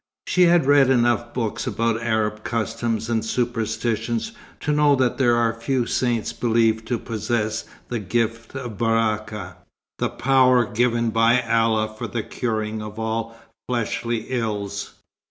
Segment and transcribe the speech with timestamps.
[0.25, 4.31] She had read enough books about Arab customs and superstitions
[4.61, 9.57] to know that there are few saints believed to possess the gift of Baraka,
[9.99, 13.37] the power given by Allah for the curing of all
[13.69, 14.95] fleshly ills.